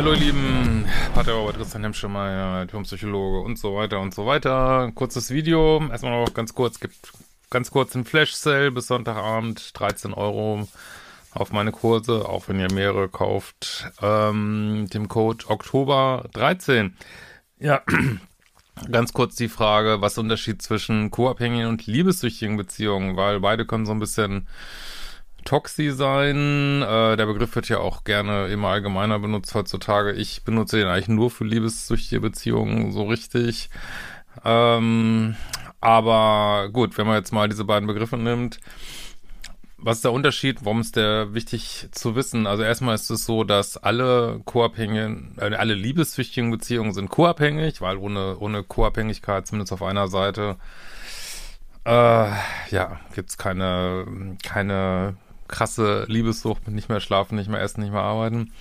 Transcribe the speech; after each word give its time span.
Hallo 0.00 0.12
ihr 0.12 0.18
Lieben, 0.20 0.86
Pater 1.12 1.52
Christian 1.52 1.82
Hemschemeyer, 1.82 2.64
Diplompsychologe 2.64 3.40
und 3.40 3.58
so 3.58 3.76
weiter 3.76 4.00
und 4.00 4.14
so 4.14 4.24
weiter. 4.24 4.90
Kurzes 4.94 5.28
Video, 5.28 5.78
erstmal 5.90 6.24
noch 6.24 6.32
ganz 6.32 6.54
kurz, 6.54 6.80
gibt 6.80 6.96
ganz 7.50 7.70
kurz 7.70 7.94
einen 7.94 8.06
Flash-Sale 8.06 8.70
bis 8.70 8.86
Sonntagabend, 8.86 9.78
13 9.78 10.14
Euro 10.14 10.66
auf 11.32 11.52
meine 11.52 11.70
Kurse, 11.70 12.26
auch 12.26 12.48
wenn 12.48 12.58
ihr 12.58 12.72
mehrere 12.72 13.10
kauft, 13.10 13.92
ähm, 14.00 14.88
dem 14.90 15.08
Code 15.08 15.44
Oktober 15.50 16.24
13. 16.32 16.96
Ja, 17.58 17.82
ganz 18.90 19.12
kurz 19.12 19.36
die 19.36 19.50
Frage, 19.50 20.00
was 20.00 20.12
ist 20.12 20.16
der 20.16 20.22
Unterschied 20.22 20.62
zwischen 20.62 21.10
co-abhängigen 21.10 21.68
und 21.68 21.86
liebessüchtigen 21.86 22.56
Beziehungen, 22.56 23.18
weil 23.18 23.40
beide 23.40 23.66
können 23.66 23.84
so 23.84 23.92
ein 23.92 24.00
bisschen 24.00 24.48
Toxi 25.44 25.90
sein. 25.90 26.82
Äh, 26.82 27.16
der 27.16 27.26
Begriff 27.26 27.54
wird 27.54 27.68
ja 27.68 27.78
auch 27.78 28.04
gerne 28.04 28.48
immer 28.48 28.68
allgemeiner 28.68 29.18
benutzt 29.18 29.54
heutzutage. 29.54 30.12
Ich 30.12 30.44
benutze 30.44 30.78
den 30.78 30.86
eigentlich 30.86 31.08
nur 31.08 31.30
für 31.30 31.44
liebessüchtige 31.44 32.20
Beziehungen 32.20 32.92
so 32.92 33.04
richtig. 33.04 33.70
Ähm, 34.44 35.36
aber 35.80 36.68
gut, 36.72 36.98
wenn 36.98 37.06
man 37.06 37.16
jetzt 37.16 37.32
mal 37.32 37.48
diese 37.48 37.64
beiden 37.64 37.86
Begriffe 37.86 38.16
nimmt, 38.16 38.60
was 39.82 39.96
ist 39.98 40.04
der 40.04 40.12
Unterschied? 40.12 40.64
Warum 40.64 40.80
ist 40.80 40.96
der 40.96 41.32
wichtig 41.34 41.88
zu 41.92 42.14
wissen? 42.14 42.46
Also 42.46 42.62
erstmal 42.62 42.94
ist 42.94 43.10
es 43.10 43.24
so, 43.24 43.44
dass 43.44 43.76
alle 43.78 44.40
co-abhängigen, 44.44 45.36
äh, 45.38 45.54
alle 45.54 45.74
liebessüchtigen 45.74 46.50
Beziehungen 46.50 46.92
sind 46.92 47.08
co-abhängig, 47.08 47.80
weil 47.80 47.96
ohne, 47.96 48.38
ohne 48.38 48.62
Co-Abhängigkeit, 48.62 49.46
zumindest 49.46 49.72
auf 49.72 49.82
einer 49.82 50.08
Seite, 50.08 50.56
äh, 51.84 52.30
ja, 52.70 53.00
gibt's 53.14 53.38
keine, 53.38 54.36
keine 54.42 55.16
krasse 55.50 56.04
Liebessucht 56.08 56.66
mit 56.66 56.74
nicht 56.74 56.88
mehr 56.88 57.00
schlafen, 57.00 57.36
nicht 57.36 57.50
mehr 57.50 57.60
essen, 57.60 57.82
nicht 57.82 57.92
mehr 57.92 58.02
arbeiten. 58.02 58.52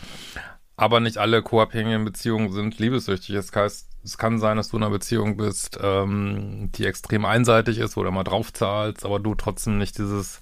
Aber 0.75 0.99
nicht 0.99 1.17
alle 1.17 1.41
co-abhängigen 1.41 2.05
Beziehungen 2.05 2.51
sind 2.51 2.79
liebessüchtig. 2.79 3.35
Das 3.35 3.51
heißt, 3.53 3.89
es 4.03 4.17
kann 4.17 4.39
sein, 4.39 4.57
dass 4.57 4.69
du 4.69 4.77
in 4.77 4.83
einer 4.83 4.91
Beziehung 4.91 5.37
bist, 5.37 5.77
ähm, 5.81 6.71
die 6.73 6.85
extrem 6.85 7.25
einseitig 7.25 7.79
ist 7.79 7.97
oder 7.97 8.11
mal 8.11 8.23
drauf 8.23 8.53
zahlst, 8.53 9.05
aber 9.05 9.19
du 9.19 9.35
trotzdem 9.35 9.77
nicht 9.77 9.97
dieses 9.97 10.41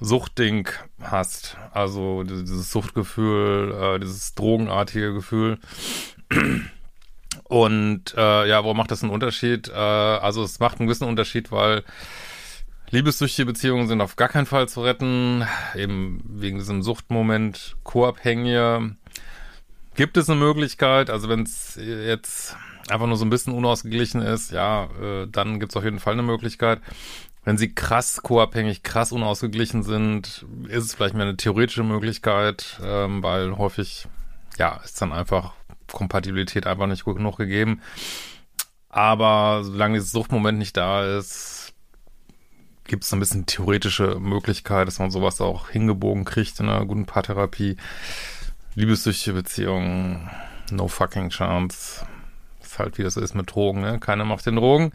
Suchtding 0.00 0.68
hast. 1.00 1.56
Also 1.72 2.22
dieses 2.24 2.70
Suchtgefühl, 2.70 3.72
äh, 3.72 4.00
dieses 4.00 4.34
drogenartige 4.34 5.12
Gefühl. 5.12 5.58
Und 7.44 8.14
äh, 8.16 8.48
ja, 8.48 8.64
warum 8.64 8.76
macht 8.78 8.90
das 8.90 9.02
einen 9.02 9.12
Unterschied? 9.12 9.68
Äh, 9.68 9.72
also 9.74 10.42
es 10.42 10.58
macht 10.58 10.80
einen 10.80 10.86
gewissen 10.86 11.06
Unterschied, 11.08 11.52
weil 11.52 11.84
Liebessüchtige 12.92 13.46
Beziehungen 13.46 13.88
sind 13.88 14.02
auf 14.02 14.16
gar 14.16 14.28
keinen 14.28 14.44
Fall 14.44 14.68
zu 14.68 14.82
retten, 14.82 15.46
eben 15.74 16.22
wegen 16.26 16.58
diesem 16.58 16.82
Suchtmoment. 16.82 17.74
Co-Abhängige 17.84 18.96
gibt 19.94 20.18
es 20.18 20.28
eine 20.28 20.38
Möglichkeit, 20.38 21.08
also 21.08 21.30
wenn 21.30 21.44
es 21.44 21.80
jetzt 21.80 22.54
einfach 22.90 23.06
nur 23.06 23.16
so 23.16 23.24
ein 23.24 23.30
bisschen 23.30 23.54
unausgeglichen 23.54 24.20
ist, 24.20 24.50
ja, 24.50 24.90
äh, 25.00 25.26
dann 25.26 25.58
gibt 25.58 25.72
es 25.72 25.76
auf 25.76 25.84
jeden 25.84 26.00
Fall 26.00 26.12
eine 26.12 26.22
Möglichkeit. 26.22 26.82
Wenn 27.44 27.56
sie 27.56 27.74
krass 27.74 28.22
co-abhängig, 28.22 28.82
krass 28.82 29.10
unausgeglichen 29.10 29.82
sind, 29.82 30.44
ist 30.68 30.84
es 30.84 30.94
vielleicht 30.94 31.14
mehr 31.14 31.24
eine 31.24 31.38
theoretische 31.38 31.84
Möglichkeit, 31.84 32.78
ähm, 32.84 33.22
weil 33.22 33.56
häufig, 33.56 34.06
ja, 34.58 34.82
ist 34.84 35.00
dann 35.00 35.14
einfach 35.14 35.54
Kompatibilität 35.90 36.66
einfach 36.66 36.88
nicht 36.88 37.04
gut 37.04 37.16
genug 37.16 37.38
gegeben. 37.38 37.80
Aber 38.90 39.60
solange 39.64 39.94
dieses 39.94 40.12
Suchtmoment 40.12 40.58
nicht 40.58 40.76
da 40.76 41.16
ist, 41.16 41.61
gibt 42.92 43.04
es 43.04 43.12
ein 43.14 43.20
bisschen 43.20 43.46
theoretische 43.46 44.18
Möglichkeit, 44.20 44.86
dass 44.86 44.98
man 44.98 45.10
sowas 45.10 45.40
auch 45.40 45.70
hingebogen 45.70 46.26
kriegt 46.26 46.60
in 46.60 46.68
einer 46.68 46.84
guten 46.84 47.06
Paartherapie. 47.06 47.78
Liebessüchtige 48.74 49.32
Beziehungen, 49.32 50.28
no 50.70 50.88
fucking 50.88 51.30
chance. 51.30 52.04
Ist 52.62 52.78
halt 52.78 52.98
wie 52.98 53.02
das 53.02 53.16
ist 53.16 53.34
mit 53.34 53.54
Drogen, 53.54 53.80
ne? 53.80 53.98
Keiner 53.98 54.26
macht 54.26 54.44
den 54.44 54.56
Drogen. 54.56 54.92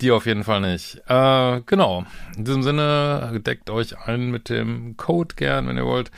Die 0.00 0.12
auf 0.12 0.24
jeden 0.24 0.44
Fall 0.44 0.60
nicht. 0.60 1.02
Äh, 1.08 1.62
genau. 1.66 2.04
In 2.36 2.44
diesem 2.44 2.62
Sinne, 2.62 3.40
deckt 3.44 3.70
euch 3.70 3.98
ein 3.98 4.30
mit 4.30 4.48
dem 4.48 4.96
Code 4.96 5.34
gern, 5.34 5.66
wenn 5.66 5.78
ihr 5.78 5.86
wollt. 5.86 6.12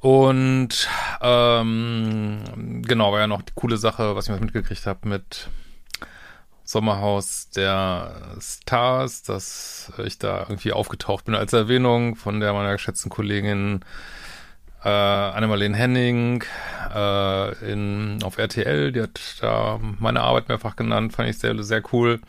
Und 0.00 0.90
ähm, 1.22 2.82
genau, 2.86 3.12
war 3.12 3.20
ja 3.20 3.26
noch 3.26 3.40
die 3.40 3.54
coole 3.54 3.78
Sache, 3.78 4.14
was 4.14 4.28
ich 4.28 4.40
mitgekriegt 4.40 4.84
habe 4.84 5.08
mit 5.08 5.48
Sommerhaus 6.66 7.48
der 7.50 8.36
Stars, 8.40 9.22
dass 9.22 9.92
ich 10.04 10.18
da 10.18 10.40
irgendwie 10.40 10.72
aufgetaucht 10.72 11.26
bin 11.26 11.36
als 11.36 11.52
Erwähnung 11.52 12.16
von 12.16 12.40
der 12.40 12.52
meiner 12.52 12.72
geschätzten 12.72 13.08
Kollegin 13.08 13.84
äh, 14.84 14.88
Annemalene 14.88 15.76
Henning 15.76 16.42
äh, 16.92 17.72
in, 17.72 18.18
auf 18.24 18.36
RTL. 18.36 18.90
Die 18.90 19.00
hat 19.00 19.20
da 19.40 19.78
meine 20.00 20.22
Arbeit 20.22 20.48
mehrfach 20.48 20.74
genannt, 20.74 21.12
fand 21.12 21.28
ich 21.28 21.38
sehr, 21.38 21.62
sehr 21.62 21.82
cool. 21.92 22.20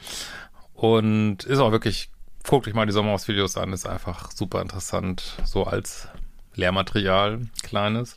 Und 0.75 1.43
ist 1.43 1.57
auch 1.57 1.71
wirklich, 1.71 2.11
guckt 2.47 2.67
euch 2.67 2.75
mal 2.75 2.85
die 2.85 2.93
Sommerhaus-Videos 2.93 3.57
an, 3.57 3.73
ist 3.73 3.87
einfach 3.87 4.29
super 4.29 4.61
interessant, 4.61 5.33
so 5.45 5.63
als 5.63 6.09
Lehrmaterial, 6.53 7.41
kleines. 7.63 8.15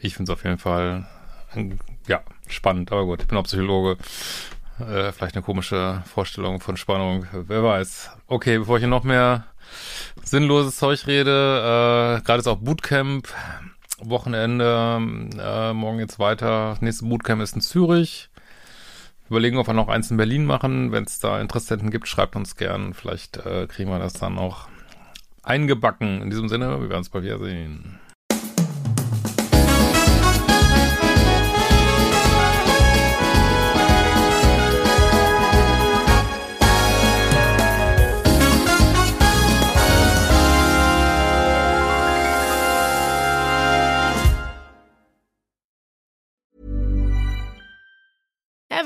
Ich 0.00 0.16
finde 0.16 0.32
es 0.32 0.36
auf 0.36 0.42
jeden 0.42 0.58
Fall, 0.58 1.06
ja, 2.08 2.22
spannend, 2.48 2.90
aber 2.90 3.04
gut, 3.04 3.22
ich 3.22 3.28
bin 3.28 3.38
auch 3.38 3.44
Psychologe 3.44 3.96
äh, 4.80 5.12
vielleicht 5.12 5.36
eine 5.36 5.42
komische 5.42 6.02
Vorstellung 6.06 6.60
von 6.60 6.76
Spannung. 6.76 7.26
Wer 7.32 7.62
weiß. 7.62 8.10
Okay, 8.26 8.58
bevor 8.58 8.76
ich 8.76 8.82
hier 8.82 8.88
noch 8.88 9.04
mehr 9.04 9.44
sinnloses 10.22 10.76
Zeug 10.76 11.06
rede, 11.06 12.18
äh, 12.18 12.22
gerade 12.22 12.40
ist 12.40 12.46
auch 12.46 12.58
Bootcamp. 12.58 13.28
Wochenende, 14.00 15.00
äh, 15.40 15.72
morgen 15.72 15.98
geht's 15.98 16.18
weiter. 16.18 16.76
Nächste 16.80 17.04
Bootcamp 17.04 17.42
ist 17.42 17.56
in 17.56 17.60
Zürich. 17.60 18.30
Überlegen, 19.28 19.58
ob 19.58 19.66
wir 19.66 19.74
noch 19.74 19.88
eins 19.88 20.10
in 20.10 20.16
Berlin 20.16 20.46
machen. 20.46 20.92
Wenn 20.92 21.04
es 21.04 21.18
da 21.18 21.40
Interessenten 21.40 21.90
gibt, 21.90 22.08
schreibt 22.08 22.36
uns 22.36 22.56
gern. 22.56 22.94
Vielleicht 22.94 23.38
äh, 23.38 23.66
kriegen 23.66 23.90
wir 23.90 23.98
das 23.98 24.14
dann 24.14 24.34
noch 24.36 24.68
eingebacken. 25.42 26.22
In 26.22 26.30
diesem 26.30 26.48
Sinne, 26.48 26.80
wir 26.80 26.88
werden 26.88 27.02
es 27.02 27.10
bald 27.10 27.24
wiedersehen. 27.24 27.98